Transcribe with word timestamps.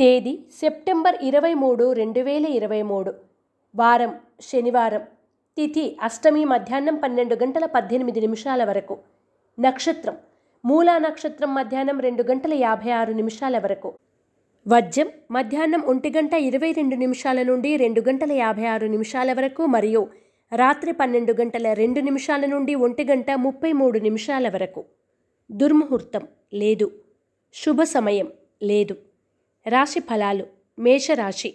తేదీ 0.00 0.38
సెప్టెంబర్ 0.60 1.16
ఇరవై 1.22 1.54
మూడు 1.54 1.92
రెండు 1.92 2.20
వేల 2.20 2.46
ఇరవై 2.46 2.82
మూడు. 2.82 3.14
వారం 3.76 4.14
శనివారం. 4.40 5.00
తిథి 5.56 5.96
అష్టమి 6.02 6.44
మధ్యాహ్నం 6.44 6.96
పన్నెండు 6.96 7.34
గంటల 7.34 7.66
పద్దెనిమిది 7.66 8.20
నిమిషాల 8.20 8.64
వరకు. 8.64 8.98
నక్షత్రం 9.60 10.16
మూలా 10.64 10.98
నక్షత్రం 10.98 11.54
మధ్యాహ్నం 11.54 12.00
రెండు 12.00 12.22
గంటల 12.22 12.54
యాభై 12.54 12.90
ఆరు 12.90 13.12
నిమిషాల 13.12 13.58
వరకు. 13.58 13.92
వజ్యం 14.68 15.08
మధ్యాహ్నం 15.30 15.80
ఒంటి 15.80 16.10
గంట 16.10 16.34
ఇరవై 16.34 16.72
రెండు 16.72 16.96
నిమిషాల 16.96 17.42
నుండి 17.42 17.76
రెండు 17.76 18.00
గంటల 18.00 18.32
యాభై 18.32 18.64
ఆరు 18.64 18.86
నిమిషాల 18.86 19.32
వరకు 19.32 19.66
మరియు 19.66 20.08
రాత్రి 20.56 20.92
పన్నెండు 20.92 21.32
గంటల 21.32 21.72
రెండు 21.72 22.00
నిమిషాల 22.00 22.46
నుండి 22.46 22.74
ఒంటి 22.74 23.04
గంట 23.04 23.30
ముప్పై 23.30 23.72
మూడు 23.72 23.98
నిమిషాల 23.98 24.48
వరకు. 24.48 24.84
దుర్ముహూర్తం 25.52 26.28
లేదు. 26.54 26.90
శుభ 27.54 27.82
సమయం 27.82 28.28
లేదు. 28.62 28.96
రాశి 29.66 30.00
ఫలాలు. 30.00 30.46
మేషరాశి. 30.78 31.54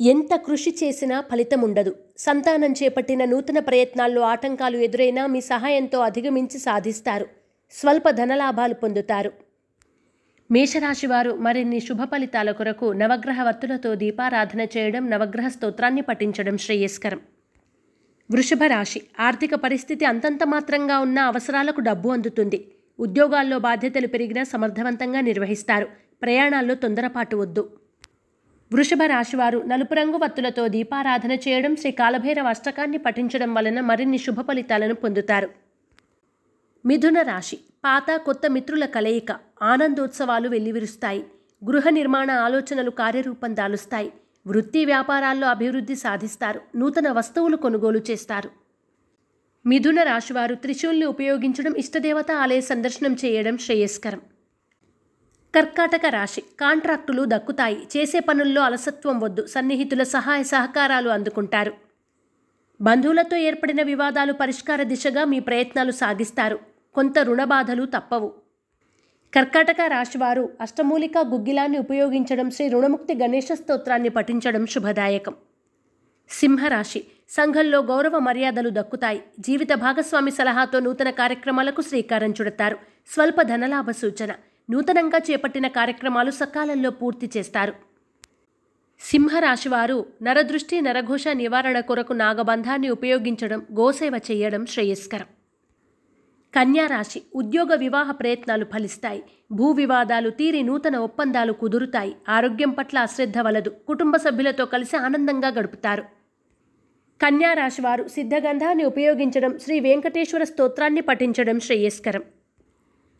ఎంత 0.00 0.34
కృషి 0.34 0.74
చేసినా 0.84 1.20
ఫలితం 1.20 1.60
ఉండదు. 1.60 1.96
సంతానం 2.18 2.72
చేపట్టిన 2.72 3.24
నూతన 3.24 3.58
ప్రయత్నాల్లో 3.58 4.22
ఆటంకాలు 4.22 4.76
ఎదురైనా 4.76 5.26
మీ 5.26 5.40
సహాయంతో 5.40 5.98
అధిగమించి 5.98 6.58
సాధిస్తారు. 6.58 7.26
స్వల్ప 7.70 8.10
ధనలాభాలు 8.10 8.74
పొందుతారు. 8.74 9.32
మేషరాశి 10.50 11.06
వారు 11.06 11.32
మరిన్ని 11.32 11.80
శుభ 11.80 12.04
ఫలితాల 12.04 12.50
కొరకు 12.50 12.92
నవగ్రహ 12.92 13.42
వర్తులతో 13.42 13.94
దీపారాధన 13.94 14.60
చేయడం 14.60 15.10
నవగ్రహ 15.10 15.48
స్తోత్రాన్ని 15.48 16.00
పఠించడం 16.00 16.58
శ్రేయస్కరం. 16.58 17.20
వృషభ 18.30 18.64
రాశి. 18.66 19.02
ఆర్థిక 19.20 19.54
పరిస్థితి 19.54 20.04
అంతంత 20.04 20.44
మాత్రంగా 20.44 20.98
ఉన్న 20.98 21.18
అవసరాలకు 21.18 21.80
డబ్బు 21.80 22.08
అందుతుంది. 22.08 22.72
ఉద్యోగాల్లో 23.00 23.58
బాధ్యతలు 23.58 24.06
పెరిగినా 24.06 24.42
సమర్థవంతంగా 24.42 25.20
నిర్వహిస్తారు. 25.20 26.07
ప్రయాణాల్లో 26.22 26.74
తొందరపాటు 26.74 27.36
వద్దు. 27.36 27.76
వృషభ 28.72 28.98
రాశివారు 29.06 29.58
నలుపు 29.58 29.94
రంగు 29.94 30.16
వత్తులతో 30.16 30.68
దీపారాధన 30.68 31.32
చేయడం 31.32 31.76
శ్రీ 31.76 31.90
కాలభైరవ 31.90 32.46
అష్టకాన్ని 32.46 32.98
పఠించడం 32.98 33.54
వలన 33.54 33.80
మరిన్ని 33.80 34.18
శుభ 34.18 34.40
ఫలితాలను 34.40 34.94
పొందుతారు. 34.94 35.50
మిథున 36.86 37.22
రాశి 37.22 37.56
పాత 37.84 38.16
కొత్త 38.16 38.46
మిత్రుల 38.50 38.84
కలయిక 38.84 39.36
ఆనందోత్సవాలు 39.62 40.48
వెల్లివిరుస్తాయి. 40.48 41.24
గృహ 41.64 41.88
నిర్మాణ 41.88 42.30
ఆలోచనలు 42.30 42.90
కార్యరూపం 42.90 43.56
దాలుస్తాయి. 43.56 44.12
వృత్తి 44.46 44.84
వ్యాపారాల్లో 44.84 45.48
అభివృద్ధి 45.48 45.96
సాధిస్తారు. 45.96 46.60
నూతన 46.76 47.10
వస్తువులు 47.10 47.56
కొనుగోలు 47.56 48.00
చేస్తారు. 48.10 48.50
మిథున 49.66 50.02
రాశివారు 50.02 50.54
త్రిశూల్ని 50.54 51.06
ఉపయోగించడం 51.06 51.72
ఇష్టదేవత 51.72 52.30
ఆలయ 52.32 52.60
సందర్శనం 52.60 53.16
చేయడం 53.24 53.58
శ్రేయస్కరం. 53.58 54.20
కర్కాటక 55.54 56.00
రాశి. 56.08 56.40
కాంట్రాక్టులు 56.40 57.24
దక్కుతాయి. 57.28 57.88
చేసే 57.96 58.20
పనుల్లో 58.20 58.62
అలసత్వం 58.62 59.20
వద్దు. 59.20 59.46
సన్నిహితుల 59.46 60.02
సహాయ 60.02 60.42
సహకారాలు 60.42 61.08
అందుకుంటారు. 61.08 61.72
బంధువులతో 62.80 63.36
ఏర్పడిన 63.36 63.82
వివాదాలు 63.82 64.32
పరిష్కార 64.32 64.82
దిశగా 64.82 65.24
మీ 65.24 65.40
ప్రయత్నాలు 65.40 65.90
సాగిస్తారు. 65.90 66.58
కొంత 66.94 67.18
రుణబాధలు 67.18 67.84
తప్పవు. 67.84 68.34
కర్కాటక 69.34 69.76
రాశివారు 69.86 70.52
అష్టమూలిక 70.60 71.18
గుగ్గిలాన్ని 71.18 71.78
ఉపయోగించడం 71.78 72.50
శ్రీ 72.50 72.68
రుణముక్తి 72.68 73.14
గణేష 73.14 73.48
స్తోత్రాన్ని 73.52 74.08
పఠించడం 74.08 74.66
శుభదాయకం. 74.66 75.34
సింహరాశి. 76.30 77.04
సంఘంలో 77.30 77.78
గౌరవ 77.78 78.18
మర్యాదలు 78.18 78.70
దక్కుతాయి. 78.72 79.24
జీవిత 79.40 79.72
భాగస్వామి 79.72 80.30
సలహాతో 80.30 80.80
నూతన 80.80 81.10
కార్యక్రమాలకు 81.10 81.82
శ్రీకారం 81.82 82.30
చుడతారు. 82.30 82.78
స్వల్ప 83.06 83.42
ధనలాభ 83.42 83.90
సూచన. 83.90 84.32
నూతనంగా 84.70 85.18
చేపట్టిన 85.30 85.66
కార్యక్రమాలు 85.66 86.30
సకాలంలో 86.30 86.90
పూర్తి 86.90 87.30
చేస్తారు. 87.36 87.72
సింహరాశివారు 89.00 90.06
నరదృష్టి 90.22 90.80
నరఘోష 90.80 91.28
నివారణ 91.28 91.80
కొరకు 91.80 92.12
నాగబంధాన్ని 92.12 92.88
ఉపయోగించడం 92.88 93.66
గోసేవ 93.72 94.12
చేయడం 94.30 94.66
శ్రేయస్కరం. 94.66 95.26
కన్యారాశి 96.54 97.22
ఉద్యోగ 97.34 97.74
వివాహ 97.74 98.10
ప్రయత్నాలు 98.10 98.64
ఫలిస్తాయి. 98.64 99.22
భూ 99.52 99.70
వివాదాలు 99.70 100.30
తీరి 100.30 100.62
నూతన 100.62 100.96
ఒప్పందాలు 100.96 101.52
కుదురుతాయి. 101.52 102.16
ఆరోగ్యం 102.28 102.70
పట్ల 102.70 102.98
అశ్రద్ధ 102.98 103.38
వలదు. 103.38 103.70
కుటుంబ 103.88 104.16
సభ్యులతో 104.16 104.64
కలిసి 104.64 104.96
ఆనందంగా 104.96 105.48
గడుపుతారు. 105.48 106.02
కన్యారాశి 107.22 107.82
వారు 107.82 108.08
సిద్ధగంధాన్ని 108.08 108.84
ఉపయోగించడం 108.84 109.58
శ్రీ 109.58 109.80
వెంకటేశ్వర 109.80 110.44
స్తోత్రాన్ని 110.44 111.00
పఠించడం 111.00 111.60
శ్రేయస్కరం. 111.60 112.22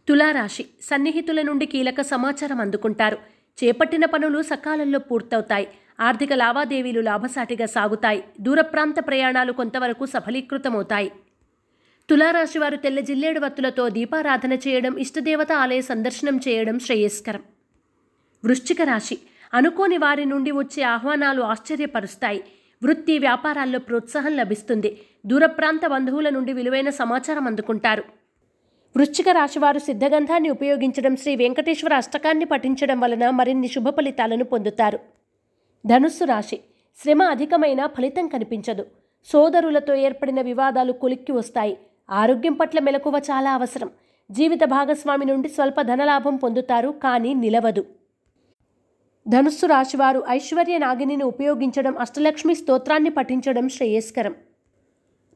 తులారాశి 0.08 0.64
సన్నిహితుల 0.82 1.42
నుండి 1.42 1.66
కీలక 1.66 2.00
సమాచారం 2.00 2.60
అందుకుంటారు. 2.60 3.18
చేపట్టిన 3.64 4.04
పనులు 4.04 4.42
సకాలంలో 4.42 4.98
పూర్తవుతాయి. 4.98 5.68
ఆర్థిక 6.00 6.32
లావాదేవీలు 6.32 7.00
లాభసాటిగా 7.00 7.66
సాగుతాయి. 7.66 8.24
దూర 8.40 8.60
ప్రాంత 8.60 9.06
ప్రయాణాలు 9.06 9.52
కొంతవరకు 9.52 10.06
సఫలీకృతమవుతాయి. 10.06 11.12
తులారాశి 12.10 12.58
వారు 12.58 12.76
తెల్ల 12.76 13.00
జిల్లేడు 13.00 13.40
వత్తులతో 13.40 13.88
దీపారాధన 13.88 14.52
చేయడం 14.52 14.98
ఇష్టదేవత 14.98 15.52
ఆలయ 15.52 15.80
సందర్శనం 15.80 16.40
చేయడం 16.48 16.78
శ్రేయస్కరం. 16.78 17.42
వృశ్చిక 18.44 18.82
రాశి 18.82 19.18
అనుకోని 19.54 19.98
వారి 19.98 20.24
నుండి 20.24 20.50
వచ్చే 20.50 20.82
ఆహ్వానాలు 20.82 21.42
ఆశ్చర్యపరుస్తాయి. 21.42 22.44
వృత్తి 22.84 23.18
వ్యాపారాల్లో 23.18 23.78
ప్రోత్సాహం 23.78 24.36
లభిస్తుంది. 24.36 25.00
దూర 25.26 25.46
ప్రాంత 25.46 25.86
బంధువుల 25.86 26.28
నుండి 26.28 26.52
విలువైన 26.52 26.90
సమాచారం 26.90 27.46
అందుకుంటారు. 27.46 28.04
వృశ్చిక 28.98 29.28
రాశివారు 29.28 29.78
సిద్ధగంధాన్ని 29.78 30.48
ఉపయోగించడం 30.50 31.16
శ్రీ 31.16 31.36
వెంకటేశ్వర 31.36 31.94
అష్టకాన్ని 31.94 32.44
పఠించడం 32.44 33.00
వలన 33.00 33.30
మరిన్ని 33.30 33.68
శుభ 33.68 33.88
ఫలితాలను 33.88 34.44
పొందుతారు. 34.44 34.98
ధనుస్సు 35.86 36.24
రాశి 36.24 36.60
శ్రమ 37.02 37.22
అధికమైన 37.22 37.86
ఫలితం 37.86 38.28
కనిపించదు. 38.28 38.86
సోదరులతో 39.24 39.94
ఏర్పడిన 39.94 40.40
వివాదాలు 40.40 40.92
కొలిక్కి 40.92 41.32
వస్తాయి. 41.32 41.78
ఆరోగ్యం 42.10 42.52
పట్ల 42.52 42.78
మెలకువ 42.78 43.12
చాలా 43.18 43.54
అవసరం. 43.54 43.90
జీవిత 44.30 44.60
భాగస్వామి 44.64 45.24
నుండి 45.24 45.48
స్వల్ప 45.48 45.80
ధనలాభం 45.80 46.36
పొందుతారు 46.36 46.88
కానీ 46.88 47.34
నిలవదు. 47.34 47.86
ధనుస్సు 49.28 49.66
రాశివారు 49.66 50.24
ఐశ్వర్య 50.28 50.78
నాగిని 50.78 51.24
ఉపయోగించడం 51.24 51.98
అష్టలక్ష్మి 51.98 52.54
స్తోత్రాన్ని 52.54 53.10
పఠించడం 53.10 53.68
శ్రేయస్కరం. 53.68 54.34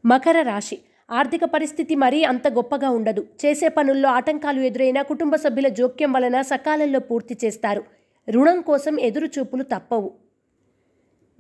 మకర 0.05 0.43
రాశి 0.43 0.79
ఆర్థిక 1.11 1.45
పరిస్థితి 1.45 1.95
మరీ 1.95 2.25
అంత 2.25 2.49
గొప్పగా 2.49 2.91
ఉండదు. 2.91 3.27
చేసే 3.45 3.69
పనుల్లో 3.69 4.09
ఆటంకాలు 4.09 4.61
ఎదురైనా 4.61 5.03
కుటుంబ 5.03 5.37
సభ్యుల 5.37 5.69
జోక్యం 5.69 6.13
వలన 6.13 6.41
సకాలంలో 6.41 7.01
పూర్తి 7.01 7.39
చేస్తారు. 7.45 7.85
రుణం 8.31 8.61
కోసం 8.61 9.01
ఎదురుచూపులు 9.01 9.63
తప్పవు. 9.63 10.13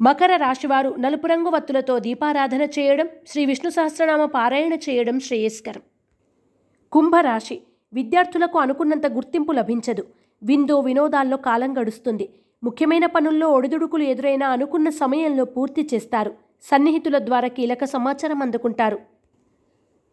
మకర 0.01 0.37
రాశివారు 0.37 0.95
నలుపు 0.99 1.27
రంగు 1.27 1.49
వత్తులతో 1.49 1.99
దీపారాధన 1.99 2.63
చేయడం 2.63 3.09
శ్రీ 3.29 3.47
విష్ణు 3.47 3.71
సహస్రనామ 3.71 4.25
పారాయణ 4.25 4.73
చేయడం 4.73 5.21
శ్రేయస్కరం. 5.21 5.83
కుంభరాశి 6.93 7.61
విద్యార్థులకు 7.93 8.59
అనుకున్నంత 8.59 9.07
గుర్తింపు 9.07 9.53
లభించదు. 9.53 10.07
విందో 10.43 10.81
వినోదాల్లో 10.81 11.37
కాలం 11.37 11.79
గడుస్తుంది. 11.81 12.29
ముఖ్యమైన 12.65 13.07
పనుల్లో 13.07 13.49
ఒడిదుడుకులు 13.49 14.03
ఎదురైనా 14.03 14.49
అనుకున్న 14.49 14.89
సమయంలో 14.89 15.45
పూర్తి 15.45 15.89
చేస్తారు. 15.95 16.35
సన్నిహితుల 16.63 17.19
ద్వారా 17.19 17.49
కీలక 17.49 17.85
సమాచారం 17.85 18.43
అందుకుంటారు. 18.43 19.12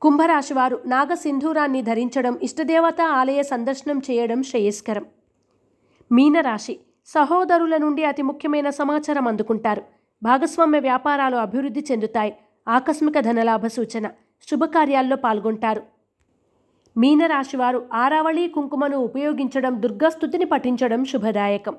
కుంభరాశివారు 0.02 0.82
నాగసింధూరాన్ని 0.86 1.82
ధరించడం 1.82 2.40
ఇష్టదేవత 2.44 3.02
ఆలయ 3.02 3.44
సందర్శనం 3.44 4.02
చేయడం 4.12 4.44
శ్రేయస్కరం. 4.44 5.06
మీనరాశి 6.12 6.80
సహోదరుల 7.06 7.78
నుండి 7.78 8.04
అతి 8.04 8.22
ముఖ్యమైన 8.22 8.70
సమాచారం 8.70 9.28
అందుకుంటారు. 9.28 9.84
భాగస్వామ్య 10.24 10.80
వ్యాపారాలు 10.80 11.36
అభివృద్ధి 11.36 11.86
చెందుతాయి. 11.92 12.38
ఆకస్మిక 12.68 13.20
ధనలాభ 13.20 13.68
సూచన 13.68 14.08
శుభకార్యాల్లో 14.52 15.16
పాల్గొంటారు. 15.16 15.84
మీనరాశివారు 16.98 17.86
ఆరావళి 17.94 18.48
కుంకుమను 18.48 18.98
ఉపయోగించడం 18.98 19.82
దుర్గాస్తుతిని 19.82 20.46
పఠించడం 20.46 21.06
శుభదాయకం. 21.06 21.76